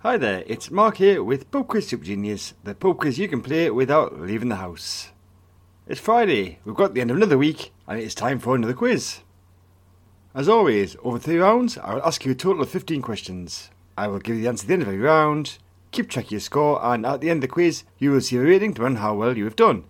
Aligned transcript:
Hi 0.00 0.18
there, 0.18 0.44
it's 0.46 0.70
Mark 0.70 0.98
here 0.98 1.24
with 1.24 1.50
Pub 1.50 1.68
Quiz 1.68 1.88
Super 1.88 2.04
Genius, 2.04 2.52
the 2.62 2.74
pub 2.74 2.98
quiz 2.98 3.18
you 3.18 3.28
can 3.28 3.40
play 3.40 3.70
without 3.70 4.20
leaving 4.20 4.50
the 4.50 4.56
house. 4.56 5.08
It's 5.88 5.98
Friday, 5.98 6.58
we've 6.66 6.74
got 6.74 6.92
the 6.92 7.00
end 7.00 7.10
of 7.10 7.16
another 7.16 7.38
week, 7.38 7.72
and 7.88 7.98
it's 7.98 8.14
time 8.14 8.38
for 8.38 8.54
another 8.54 8.74
quiz. 8.74 9.20
As 10.34 10.50
always, 10.50 10.96
over 11.02 11.18
three 11.18 11.38
rounds, 11.38 11.78
I 11.78 11.94
will 11.94 12.02
ask 12.02 12.26
you 12.26 12.32
a 12.32 12.34
total 12.34 12.62
of 12.62 12.68
15 12.68 13.00
questions. 13.00 13.70
I 13.96 14.06
will 14.08 14.18
give 14.18 14.36
you 14.36 14.42
the 14.42 14.48
answer 14.48 14.64
at 14.64 14.68
the 14.68 14.72
end 14.74 14.82
of 14.82 14.88
every 14.88 15.00
round, 15.00 15.56
keep 15.92 16.10
track 16.10 16.26
of 16.26 16.32
your 16.32 16.40
score, 16.40 16.84
and 16.84 17.06
at 17.06 17.22
the 17.22 17.30
end 17.30 17.38
of 17.38 17.48
the 17.48 17.54
quiz, 17.54 17.84
you 17.98 18.10
will 18.10 18.16
receive 18.16 18.42
a 18.42 18.44
rating 18.44 18.74
to 18.74 18.84
on 18.84 18.96
how 18.96 19.14
well 19.14 19.36
you 19.36 19.44
have 19.44 19.56
done. 19.56 19.84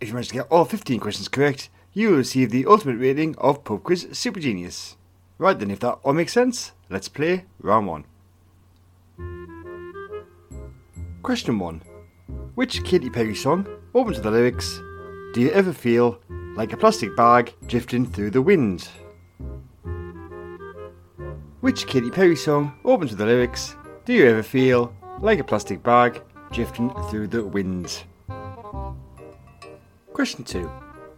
If 0.00 0.08
you 0.08 0.14
manage 0.14 0.28
to 0.28 0.34
get 0.34 0.46
all 0.48 0.64
15 0.64 1.00
questions 1.00 1.26
correct, 1.26 1.70
you 1.92 2.10
will 2.10 2.18
receive 2.18 2.50
the 2.50 2.66
ultimate 2.66 2.98
rating 2.98 3.34
of 3.38 3.64
Pub 3.64 3.82
Quiz 3.82 4.06
Super 4.12 4.38
Genius. 4.38 4.96
Right 5.38 5.58
then, 5.58 5.72
if 5.72 5.80
that 5.80 5.98
all 6.04 6.12
makes 6.12 6.32
sense, 6.32 6.70
let's 6.88 7.08
play 7.08 7.46
round 7.60 7.88
one. 7.88 8.04
Question 11.22 11.58
1. 11.58 11.82
Which 12.54 12.82
Katy 12.82 13.10
Perry 13.10 13.34
song 13.34 13.66
opens 13.94 14.16
with 14.16 14.24
the 14.24 14.30
lyrics, 14.30 14.80
Do 15.34 15.42
you 15.42 15.50
ever 15.50 15.72
feel 15.72 16.18
like 16.56 16.72
a 16.72 16.78
plastic 16.78 17.14
bag 17.14 17.54
drifting 17.66 18.06
through 18.06 18.30
the 18.30 18.40
wind? 18.40 18.88
Which 21.60 21.86
Katy 21.86 22.10
Perry 22.10 22.36
song 22.36 22.72
opens 22.86 23.10
with 23.10 23.18
the 23.18 23.26
lyrics, 23.26 23.76
Do 24.06 24.14
you 24.14 24.26
ever 24.30 24.42
feel 24.42 24.94
like 25.20 25.38
a 25.38 25.44
plastic 25.44 25.82
bag 25.82 26.22
drifting 26.52 26.90
through 27.10 27.28
the 27.28 27.44
wind? 27.44 28.02
Question 30.14 30.42
2. 30.42 30.70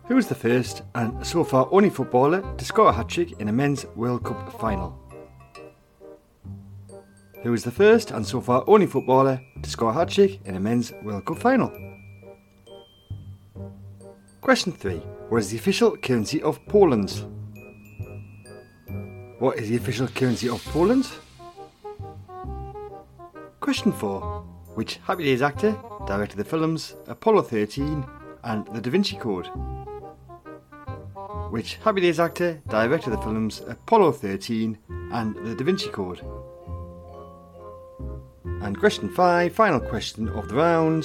Who 0.06 0.16
was 0.16 0.26
the 0.26 0.34
first 0.34 0.82
and 0.96 1.24
so 1.24 1.44
far 1.44 1.68
only 1.70 1.90
footballer 1.90 2.42
to 2.56 2.64
score 2.64 2.88
a 2.88 2.92
hat 2.92 3.08
trick 3.08 3.40
in 3.40 3.48
a 3.48 3.52
men's 3.52 3.86
World 3.94 4.24
Cup 4.24 4.60
final? 4.60 4.98
Who 7.42 7.50
was 7.50 7.64
the 7.64 7.72
first 7.72 8.12
and 8.12 8.24
so 8.24 8.40
far 8.40 8.62
only 8.68 8.86
footballer 8.86 9.40
to 9.62 9.68
score 9.68 9.90
a 9.90 9.92
hat 9.92 10.10
trick 10.10 10.40
in 10.44 10.54
a 10.54 10.60
men's 10.60 10.92
World 11.02 11.24
Cup 11.24 11.38
final? 11.38 11.72
Question 14.40 14.72
3. 14.72 14.98
What 15.28 15.38
is 15.38 15.50
the 15.50 15.56
official 15.56 15.96
currency 15.96 16.40
of 16.42 16.64
Poland? 16.66 17.10
What 19.40 19.58
is 19.58 19.70
the 19.70 19.76
official 19.76 20.06
currency 20.06 20.48
of 20.48 20.64
Poland? 20.66 21.08
Question 23.58 23.90
4. 23.90 24.20
Which 24.76 25.00
Happy 25.04 25.24
Days 25.24 25.42
actor 25.42 25.76
directed 26.06 26.36
the 26.36 26.44
films 26.44 26.94
Apollo 27.08 27.42
13 27.42 28.06
and 28.44 28.66
The 28.68 28.80
Da 28.80 28.90
Vinci 28.90 29.16
Code? 29.16 29.48
Which 31.50 31.76
Happy 31.84 32.02
Days 32.02 32.20
actor 32.20 32.62
directed 32.68 33.10
the 33.10 33.18
films 33.18 33.62
Apollo 33.66 34.12
13 34.12 34.78
and 35.12 35.34
The 35.44 35.56
Da 35.56 35.64
Vinci 35.64 35.88
Code? 35.88 36.20
And 38.62 38.78
question 38.78 39.08
five, 39.08 39.52
final 39.52 39.80
question 39.80 40.28
of 40.28 40.48
the 40.48 40.54
round. 40.54 41.04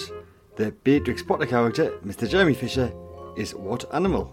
The 0.58 0.72
Beatrix 0.84 1.24
Potter 1.24 1.48
character, 1.48 1.92
Mr. 2.06 2.30
Jeremy 2.30 2.54
Fisher, 2.54 2.94
is 3.36 3.56
what 3.56 3.86
animal? 3.94 4.32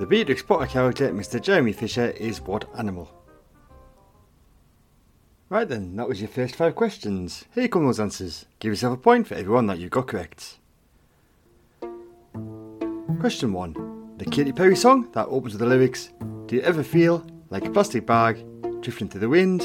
The 0.00 0.06
Beatrix 0.08 0.42
Potter 0.42 0.66
character, 0.66 1.12
Mr. 1.12 1.40
Jeremy 1.40 1.72
Fisher, 1.72 2.10
is 2.10 2.40
what 2.40 2.68
animal? 2.76 3.08
Right 5.48 5.68
then, 5.68 5.94
that 5.94 6.08
was 6.08 6.20
your 6.20 6.28
first 6.28 6.56
five 6.56 6.74
questions. 6.74 7.44
Here 7.54 7.68
come 7.68 7.86
those 7.86 8.00
answers. 8.00 8.46
Give 8.58 8.72
yourself 8.72 8.94
a 8.94 9.00
point 9.00 9.28
for 9.28 9.34
everyone 9.34 9.68
that 9.68 9.78
you 9.78 9.88
got 9.88 10.08
correct. 10.08 10.58
Question 13.20 13.52
1. 13.52 14.16
The 14.18 14.24
Katy 14.24 14.52
Perry 14.52 14.74
song 14.74 15.08
that 15.12 15.28
opens 15.28 15.54
with 15.54 15.60
the 15.60 15.66
lyrics 15.66 16.10
Do 16.46 16.56
you 16.56 16.62
ever 16.62 16.82
feel 16.82 17.24
like 17.50 17.64
a 17.64 17.70
plastic 17.70 18.06
bag 18.06 18.44
drifting 18.80 19.08
through 19.08 19.20
the 19.20 19.28
wind 19.28 19.62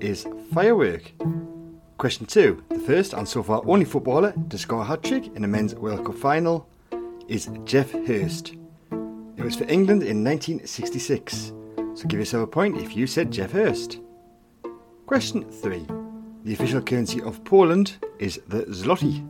is 0.00 0.26
Firework. 0.52 1.12
Question 1.98 2.26
2. 2.26 2.64
The 2.68 2.78
first 2.78 3.14
and 3.14 3.26
so 3.26 3.42
far 3.42 3.62
only 3.66 3.84
footballer 3.84 4.34
to 4.50 4.58
score 4.58 4.82
a 4.82 4.84
hat 4.84 5.02
trick 5.02 5.34
in 5.34 5.44
a 5.44 5.48
men's 5.48 5.74
World 5.74 6.04
Cup 6.04 6.14
final 6.16 6.68
is 7.28 7.48
Geoff 7.64 7.90
Hurst. 8.06 8.54
It 9.36 9.44
was 9.44 9.56
for 9.56 9.64
England 9.64 10.02
in 10.02 10.22
1966, 10.22 11.52
so 11.94 12.04
give 12.06 12.20
yourself 12.20 12.44
a 12.44 12.46
point 12.46 12.78
if 12.78 12.96
you 12.96 13.06
said 13.06 13.30
Geoff 13.30 13.52
Hurst. 13.52 14.00
Question 15.06 15.44
3. 15.50 15.86
The 16.44 16.52
official 16.52 16.82
currency 16.82 17.20
of 17.22 17.42
Poland 17.44 17.96
is 18.18 18.40
the 18.48 18.62
zloty. 18.66 19.26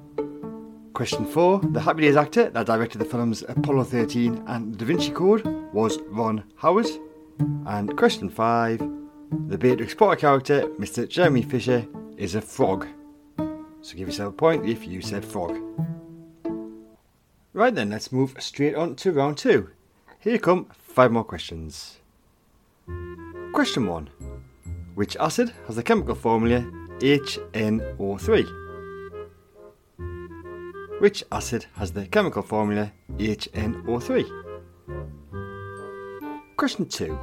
Question 0.93 1.25
4. 1.27 1.61
The 1.73 1.81
Happy 1.81 2.03
Days 2.03 2.17
actor 2.17 2.51
that 2.51 2.67
directed 2.67 2.99
the 2.99 3.05
films 3.05 3.45
Apollo 3.49 3.85
13 3.85 4.43
and 4.47 4.77
Da 4.77 4.85
Vinci 4.85 5.11
Code 5.11 5.45
was 5.73 5.99
Ron 6.09 6.43
Howard. 6.57 6.87
And 7.67 7.97
question 7.97 8.29
5. 8.31 9.06
The 9.31 9.59
Beatrix 9.59 9.95
Potter 9.95 10.17
character, 10.17 10.69
Mr. 10.79 11.09
Jeremy 11.09 11.43
Fisher, 11.43 11.85
is 12.17 12.37
a 12.37 12.41
frog. 12.41 12.87
So 13.81 13.97
give 13.97 14.09
yourself 14.09 14.35
a 14.35 14.37
point 14.37 14.69
if 14.69 14.87
you 14.87 15.01
said 15.03 15.25
frog. 15.25 15.59
Right 17.53 17.75
then, 17.75 17.91
let's 17.91 18.13
move 18.13 18.37
straight 18.39 18.75
on 18.77 18.95
to 18.97 19.13
round 19.13 19.39
two. 19.39 19.71
Here 20.21 20.39
come 20.39 20.67
five 20.79 21.11
more 21.11 21.25
questions. 21.25 21.99
Question 23.53 23.87
1. 23.87 24.11
Which 24.95 25.17
acid 25.17 25.53
has 25.67 25.75
the 25.77 25.83
chemical 25.83 26.15
formula 26.15 26.61
HNO3? 26.99 28.47
Which 31.01 31.25
acid 31.33 31.67
has 31.75 31.91
the 31.93 32.07
chemical 32.07 32.43
formula 32.43 32.93
HNO3? 33.17 34.25
Question 36.57 36.87
2. 36.87 37.19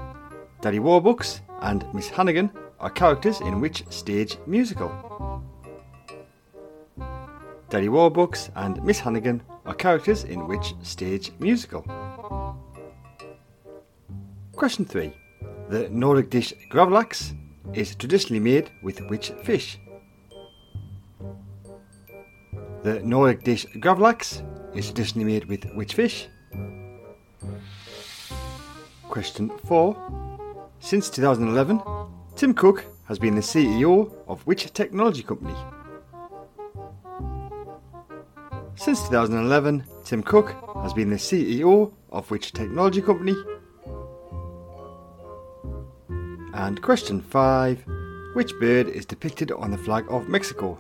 Daddy 0.62 0.80
Warbucks 0.80 1.42
and 1.64 1.92
Miss 1.94 2.10
Hannigan 2.10 2.52
are 2.80 2.90
characters 2.90 3.40
in 3.42 3.60
which 3.62 3.84
stage 3.90 4.38
musical? 4.46 4.92
Daddy 7.70 7.88
Warbucks 7.88 8.52
and 8.56 8.84
Miss 8.84 9.00
Hannigan 9.00 9.42
are 9.66 9.74
characters 9.74 10.26
in 10.26 10.48
which 10.48 10.76
stage 10.84 11.32
musical? 11.40 11.84
Question 14.56 14.86
3. 14.86 15.14
The 15.70 15.90
Nordic 15.90 16.30
dish 16.30 16.54
gravlax 16.70 17.34
is 17.74 17.96
traditionally 17.96 18.42
made 18.42 18.70
with 18.84 19.00
which 19.10 19.32
fish? 19.44 19.80
The 22.84 23.00
Nordic 23.00 23.44
dish 23.44 23.66
gravlax 23.78 24.44
is 24.76 24.88
traditionally 24.88 25.26
made 25.26 25.46
with 25.46 25.64
which 25.76 25.94
fish? 25.94 26.28
Question 29.08 29.50
4. 29.66 30.23
Since 30.84 31.10
2011, 31.12 31.82
Tim 32.36 32.54
Cook 32.54 32.84
has 33.06 33.18
been 33.18 33.36
the 33.36 33.42
CEO 33.42 34.14
of 34.28 34.46
which 34.46 34.74
technology 34.74 35.24
company? 35.24 35.56
Since 38.76 39.04
2011, 39.04 39.86
Tim 40.04 40.22
Cook 40.22 40.54
has 40.84 40.94
been 40.94 41.10
the 41.10 41.16
CEO 41.16 41.94
of 42.12 42.30
which 42.30 42.52
technology 42.52 43.02
company? 43.02 43.34
And 46.54 46.82
question 46.82 47.22
5 47.22 47.86
Which 48.34 48.52
bird 48.60 48.90
is 48.90 49.06
depicted 49.06 49.54
on 49.54 49.72
the 49.72 49.78
flag 49.78 50.04
of 50.10 50.28
Mexico? 50.28 50.74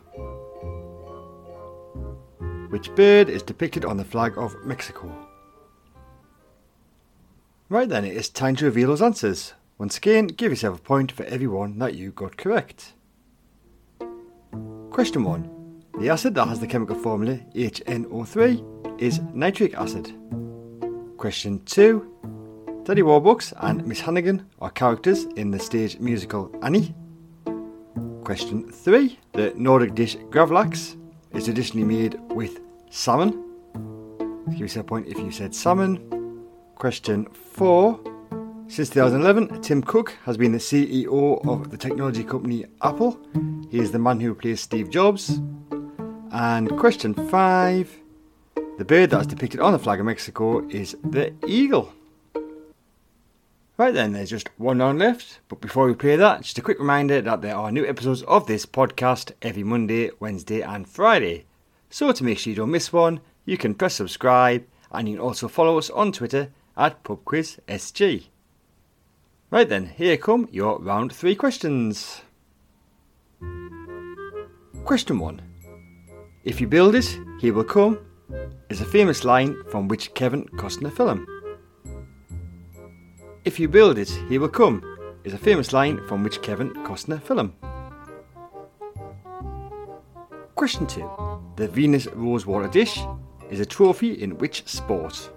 Which 2.67 2.93
bird 2.93 3.29
is 3.29 3.41
depicted 3.41 3.85
on 3.85 3.95
the 3.95 4.03
flag 4.03 4.37
of 4.37 4.53
Mexico? 4.65 5.09
Right 7.69 7.87
then, 7.87 8.03
it 8.03 8.17
is 8.17 8.27
time 8.27 8.57
to 8.57 8.65
reveal 8.65 8.89
those 8.89 9.01
answers. 9.01 9.53
Once 9.77 9.97
again, 9.97 10.27
give 10.27 10.51
yourself 10.51 10.79
a 10.79 10.81
point 10.81 11.11
for 11.11 11.23
every 11.23 11.47
one 11.47 11.79
that 11.79 11.95
you 11.95 12.11
got 12.11 12.37
correct. 12.37 12.93
Question 14.91 15.23
1. 15.23 15.83
The 15.99 16.09
acid 16.09 16.35
that 16.35 16.47
has 16.47 16.59
the 16.59 16.67
chemical 16.67 16.95
formula 16.95 17.39
HNO3 17.55 19.01
is 19.01 19.19
nitric 19.33 19.73
acid. 19.73 20.13
Question 21.17 21.63
2. 21.65 22.83
Daddy 22.83 23.01
Warbucks 23.01 23.53
and 23.61 23.85
Miss 23.87 24.01
Hannigan 24.01 24.45
are 24.61 24.69
characters 24.69 25.23
in 25.35 25.49
the 25.49 25.59
stage 25.59 25.99
musical 25.99 26.53
Annie. 26.61 26.93
Question 28.23 28.71
3. 28.71 29.17
The 29.33 29.53
Nordic 29.55 29.95
dish 29.95 30.17
gravlax 30.29 30.97
is 31.31 31.45
traditionally 31.45 31.85
made 31.85 32.19
with 32.29 32.59
salmon. 32.89 33.43
Give 34.51 34.59
yourself 34.59 34.85
a 34.85 34.87
point 34.87 35.07
if 35.07 35.17
you 35.17 35.31
said 35.31 35.55
salmon. 35.55 36.45
Question 36.75 37.25
4. 37.25 38.12
Since 38.67 38.89
2011, 38.89 39.61
Tim 39.61 39.83
Cook 39.83 40.17
has 40.23 40.37
been 40.37 40.51
the 40.51 40.57
CEO 40.57 41.47
of 41.47 41.69
the 41.69 41.77
technology 41.77 42.23
company 42.23 42.65
Apple. 42.81 43.19
He 43.69 43.79
is 43.79 43.91
the 43.91 43.99
man 43.99 44.19
who 44.19 44.29
replaced 44.29 44.63
Steve 44.63 44.89
Jobs. 44.89 45.39
And 46.31 46.75
question 46.79 47.13
five 47.13 47.95
the 48.79 48.85
bird 48.85 49.11
that 49.11 49.21
is 49.21 49.27
depicted 49.27 49.59
on 49.59 49.71
the 49.71 49.77
flag 49.77 49.99
of 49.99 50.07
Mexico 50.07 50.67
is 50.69 50.97
the 51.03 51.31
eagle. 51.45 51.93
Right 53.77 53.93
then, 53.93 54.13
there's 54.13 54.31
just 54.31 54.49
one 54.57 54.79
round 54.79 54.97
left, 54.97 55.39
but 55.47 55.61
before 55.61 55.85
we 55.85 55.93
play 55.93 56.15
that, 56.15 56.41
just 56.41 56.57
a 56.57 56.61
quick 56.61 56.79
reminder 56.79 57.21
that 57.21 57.41
there 57.41 57.55
are 57.55 57.71
new 57.71 57.85
episodes 57.85 58.23
of 58.23 58.47
this 58.47 58.65
podcast 58.65 59.33
every 59.43 59.63
Monday, 59.63 60.09
Wednesday, 60.19 60.61
and 60.61 60.87
Friday. 60.87 61.45
So, 61.91 62.11
to 62.11 62.23
make 62.23 62.39
sure 62.39 62.49
you 62.49 62.57
don't 62.57 62.71
miss 62.71 62.91
one, 62.91 63.19
you 63.45 63.57
can 63.57 63.75
press 63.75 63.93
subscribe 63.93 64.65
and 64.91 65.07
you 65.07 65.17
can 65.17 65.23
also 65.23 65.47
follow 65.47 65.77
us 65.77 65.91
on 65.91 66.11
Twitter 66.11 66.49
at 66.75 67.03
PubQuizSG. 67.03 68.29
Right 69.53 69.69
then, 69.69 69.85
here 69.85 70.17
come 70.17 70.49
your 70.51 70.79
round 70.79 71.13
three 71.13 71.35
questions. 71.35 72.23
Question 74.83 75.19
one 75.19 75.43
If 76.43 76.59
you 76.59 76.65
build 76.65 76.95
it, 76.95 77.19
he 77.39 77.51
will 77.51 77.63
come 77.63 77.99
is 78.71 78.81
a 78.81 78.85
famous 78.85 79.23
line 79.23 79.55
from 79.69 79.87
which 79.87 80.11
Kevin 80.15 80.45
Costner 80.57 80.91
film? 80.91 81.27
If 83.45 83.59
you 83.59 83.67
build 83.67 83.99
it, 83.99 84.09
he 84.27 84.39
will 84.39 84.49
come 84.49 84.81
is 85.23 85.35
a 85.35 85.37
famous 85.37 85.71
line 85.71 86.01
from 86.07 86.23
which 86.23 86.41
Kevin 86.41 86.73
Costner 86.83 87.21
film? 87.21 87.53
Question 90.55 90.87
2. 90.87 91.53
The 91.57 91.67
Venus 91.67 92.07
Rosewater 92.07 92.69
dish 92.69 92.99
is 93.51 93.59
a 93.59 93.67
trophy 93.67 94.13
in 94.13 94.39
which 94.39 94.67
sport? 94.67 95.29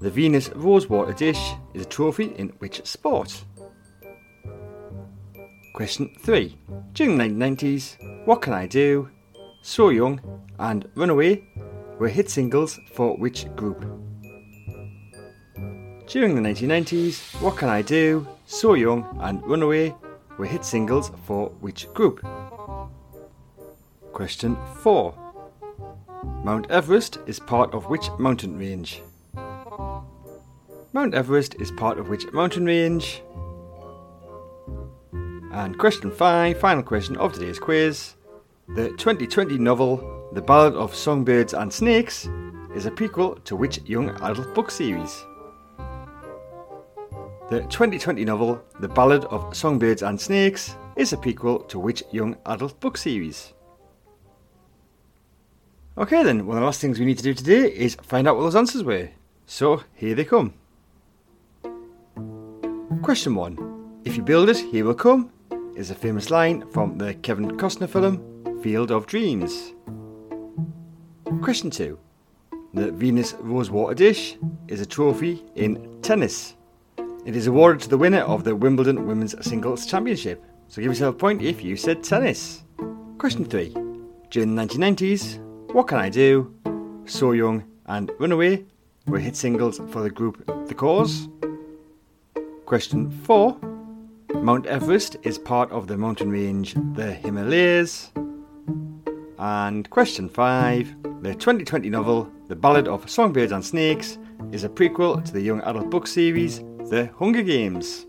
The 0.00 0.08
Venus 0.10 0.48
Rosewater 0.54 1.12
dish 1.12 1.52
is 1.74 1.82
a 1.82 1.84
trophy 1.84 2.32
in 2.36 2.48
which 2.58 2.86
sport? 2.86 3.44
Question 5.74 6.14
3. 6.20 6.56
During 6.94 7.18
the 7.18 7.24
1990s, 7.24 7.96
What 8.24 8.40
Can 8.40 8.54
I 8.54 8.66
Do, 8.66 9.10
So 9.60 9.90
Young, 9.90 10.18
and 10.58 10.88
Runaway 10.94 11.44
were 11.98 12.08
hit 12.08 12.30
singles 12.30 12.80
for 12.94 13.14
which 13.18 13.44
group? 13.56 13.80
During 16.06 16.34
the 16.34 16.48
1990s, 16.48 17.38
What 17.42 17.58
Can 17.58 17.68
I 17.68 17.82
Do, 17.82 18.26
So 18.46 18.72
Young, 18.72 19.04
and 19.20 19.42
Runaway 19.44 19.94
were 20.38 20.46
hit 20.46 20.64
singles 20.64 21.12
for 21.26 21.50
which 21.60 21.92
group? 21.92 22.24
Question 24.14 24.56
4. 24.82 25.14
Mount 26.42 26.70
Everest 26.70 27.18
is 27.26 27.38
part 27.38 27.74
of 27.74 27.90
which 27.90 28.08
mountain 28.18 28.58
range? 28.58 29.02
Mount 30.92 31.14
Everest 31.14 31.54
is 31.60 31.70
part 31.70 32.00
of 32.00 32.08
which 32.08 32.32
mountain 32.32 32.66
range? 32.66 33.22
And 35.52 35.78
question 35.78 36.10
5, 36.10 36.58
final 36.58 36.82
question 36.82 37.16
of 37.16 37.32
today's 37.32 37.60
quiz. 37.60 38.14
The 38.74 38.88
2020 38.90 39.56
novel 39.58 40.28
The 40.32 40.42
Ballad 40.42 40.74
of 40.74 40.92
Songbirds 40.92 41.54
and 41.54 41.72
Snakes 41.72 42.28
is 42.74 42.86
a 42.86 42.90
prequel 42.90 43.42
to 43.44 43.54
which 43.54 43.80
young 43.82 44.10
adult 44.20 44.52
book 44.52 44.68
series? 44.68 45.24
The 47.50 47.60
2020 47.68 48.24
novel, 48.24 48.60
The 48.80 48.88
Ballad 48.88 49.24
of 49.26 49.54
Songbirds 49.56 50.02
and 50.02 50.20
Snakes, 50.20 50.74
is 50.96 51.12
a 51.12 51.16
prequel 51.16 51.68
to 51.68 51.78
which 51.78 52.02
young 52.10 52.36
adult 52.46 52.80
book 52.80 52.96
series? 52.96 53.52
Okay, 55.96 56.24
then, 56.24 56.46
one 56.46 56.56
of 56.56 56.62
the 56.62 56.66
last 56.66 56.80
things 56.80 56.98
we 56.98 57.06
need 57.06 57.18
to 57.18 57.22
do 57.22 57.34
today 57.34 57.72
is 57.72 57.94
find 58.02 58.26
out 58.26 58.34
what 58.34 58.42
those 58.42 58.56
answers 58.56 58.82
were. 58.82 59.10
So, 59.46 59.84
here 59.94 60.16
they 60.16 60.24
come. 60.24 60.54
Question 63.02 63.34
1. 63.34 64.02
If 64.04 64.18
you 64.18 64.22
build 64.22 64.50
it, 64.50 64.58
he 64.58 64.82
will 64.82 64.94
come, 64.94 65.30
is 65.74 65.90
a 65.90 65.94
famous 65.94 66.28
line 66.28 66.68
from 66.70 66.98
the 66.98 67.14
Kevin 67.14 67.56
Costner 67.56 67.88
film 67.88 68.60
Field 68.62 68.90
of 68.90 69.06
Dreams. 69.06 69.72
Question 71.40 71.70
2. 71.70 71.98
The 72.74 72.92
Venus 72.92 73.34
Rosewater 73.40 73.94
dish 73.94 74.36
is 74.68 74.82
a 74.82 74.86
trophy 74.86 75.42
in 75.54 76.00
tennis. 76.02 76.56
It 77.24 77.34
is 77.36 77.46
awarded 77.46 77.80
to 77.82 77.88
the 77.88 77.96
winner 77.96 78.20
of 78.20 78.44
the 78.44 78.54
Wimbledon 78.54 79.06
Women's 79.06 79.34
Singles 79.46 79.86
Championship. 79.86 80.44
So 80.68 80.82
give 80.82 80.90
yourself 80.90 81.14
a 81.14 81.18
point 81.18 81.40
if 81.40 81.64
you 81.64 81.76
said 81.76 82.04
tennis. 82.04 82.64
Question 83.16 83.46
3. 83.46 83.70
During 84.28 84.54
the 84.54 84.62
1990s, 84.62 85.38
What 85.72 85.88
Can 85.88 85.98
I 85.98 86.10
Do, 86.10 86.54
So 87.06 87.32
Young, 87.32 87.64
and 87.86 88.12
Runaway 88.18 88.66
were 89.06 89.18
hit 89.18 89.36
singles 89.36 89.80
for 89.88 90.02
the 90.02 90.10
group 90.10 90.44
The 90.68 90.74
Corrs. 90.74 91.28
Question 92.70 93.10
4. 93.24 93.58
Mount 94.34 94.64
Everest 94.66 95.16
is 95.24 95.38
part 95.38 95.72
of 95.72 95.88
the 95.88 95.98
mountain 95.98 96.30
range 96.30 96.76
the 96.94 97.12
Himalayas. 97.12 98.12
And 99.40 99.90
question 99.90 100.28
5. 100.28 101.02
The 101.20 101.34
2020 101.34 101.90
novel 101.90 102.30
The 102.46 102.54
Ballad 102.54 102.86
of 102.86 103.10
Songbirds 103.10 103.50
and 103.50 103.64
Snakes 103.64 104.18
is 104.52 104.62
a 104.62 104.68
prequel 104.68 105.24
to 105.24 105.32
the 105.32 105.40
young 105.40 105.60
adult 105.62 105.90
book 105.90 106.06
series 106.06 106.60
the 106.88 107.10
Hunger 107.18 107.42
Games. 107.42 108.06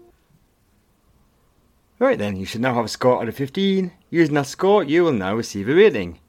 Right 1.97 2.19
then, 2.19 2.35
you 2.35 2.45
should 2.45 2.61
now 2.61 2.75
have 2.75 2.85
a 2.85 2.87
score 2.87 3.19
out 3.19 3.29
of 3.29 3.35
15. 3.35 3.91
Using 4.11 4.35
that 4.35 4.45
score, 4.45 4.83
you 4.83 5.05
will 5.05 5.11
now 5.11 5.35
receive 5.35 5.69
a 5.69 5.73
rating. 5.73 6.19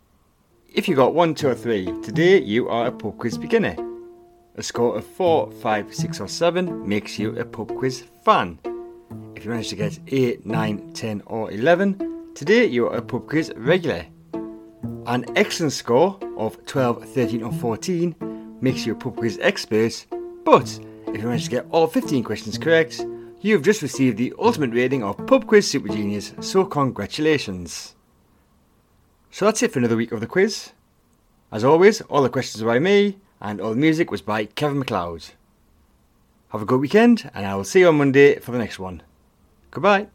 If 0.73 0.89
you 0.89 0.97
got 0.97 1.13
1, 1.13 1.35
2 1.35 1.49
or 1.49 1.55
3, 1.55 2.01
today 2.01 2.41
you 2.41 2.71
are 2.71 2.87
a 2.87 2.93
pub 2.93 3.19
quiz 3.19 3.37
beginner. 3.37 3.77
A 4.57 4.63
score 4.63 4.99
of 4.99 5.07
4, 5.07 5.51
5, 5.51 5.95
6 5.95 6.21
or 6.21 6.29
7 6.29 6.87
makes 6.87 7.19
you 7.19 7.35
a 7.39 7.45
pub 7.45 7.75
quiz 7.75 8.05
fan. 8.23 8.59
If 9.35 9.45
you 9.45 9.51
manage 9.51 9.71
to 9.71 9.77
get 9.77 9.99
8, 10.07 10.45
9, 10.45 10.93
10 10.93 11.23
or 11.25 11.51
11, 11.51 12.35
today 12.35 12.67
you 12.67 12.87
are 12.87 12.97
a 12.97 13.03
pub 13.03 13.31
quiz 13.31 13.51
regular. 13.57 14.05
An 15.07 15.25
excellent 15.37 15.73
score 15.73 16.19
of 16.37 16.63
12, 16.67 17.03
13 17.09 17.43
or 17.43 17.53
14 17.53 18.59
makes 18.61 18.85
you 18.85 18.93
a 18.93 18.97
pub 18.97 19.17
quiz 19.17 19.39
expert, 19.41 20.05
but 20.45 20.79
if 21.07 21.23
you 21.23 21.27
manage 21.27 21.45
to 21.45 21.51
get 21.51 21.67
all 21.71 21.87
15 21.87 22.23
questions 22.23 22.59
correct, 22.59 23.01
you 23.41 23.55
have 23.55 23.63
just 23.63 23.81
received 23.81 24.19
the 24.19 24.35
ultimate 24.39 24.75
rating 24.75 25.03
of 25.03 25.27
Pub 25.27 25.47
Quiz 25.47 25.67
Super 25.67 25.89
Genius, 25.89 26.33
so 26.41 26.65
congratulations. 26.65 27.97
So 29.31 29.47
that's 29.47 29.63
it 29.63 29.73
for 29.73 29.81
another 29.81 29.97
week 29.97 30.13
of 30.13 30.21
the 30.21 30.29
quiz. 30.29 30.73
As 31.51 31.65
always, 31.65 32.03
all 32.03 32.23
the 32.23 32.29
questions 32.29 32.63
are 32.63 32.67
by 32.67 32.79
me, 32.79 33.19
and 33.43 33.61
all 33.61 33.71
the 33.71 33.77
music 33.77 34.11
was 34.11 34.23
by 34.23 34.47
Kevin 34.47 34.79
MacLeod. 34.79 35.31
Have 36.51 36.63
a 36.63 36.65
good 36.65 36.81
weekend, 36.81 37.29
and 37.35 37.45
I 37.45 37.57
will 37.57 37.65
see 37.65 37.81
you 37.81 37.89
on 37.89 37.97
Monday 37.97 38.39
for 38.39 38.53
the 38.53 38.59
next 38.59 38.79
one. 38.79 39.03
Goodbye. 39.73 40.07